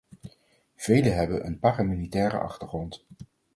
[0.75, 3.05] Vele hebben een paramilitaire achtergrond.